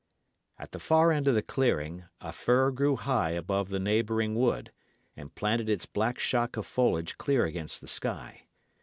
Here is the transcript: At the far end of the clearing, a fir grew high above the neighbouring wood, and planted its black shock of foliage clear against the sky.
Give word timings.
At 0.57 0.71
the 0.71 0.79
far 0.79 1.11
end 1.11 1.27
of 1.27 1.35
the 1.35 1.43
clearing, 1.43 2.05
a 2.21 2.33
fir 2.33 2.71
grew 2.71 2.95
high 2.95 3.33
above 3.33 3.69
the 3.69 3.77
neighbouring 3.79 4.33
wood, 4.33 4.71
and 5.15 5.35
planted 5.35 5.69
its 5.69 5.85
black 5.85 6.17
shock 6.17 6.57
of 6.57 6.65
foliage 6.65 7.19
clear 7.19 7.45
against 7.45 7.81
the 7.81 7.87
sky. 7.87 8.47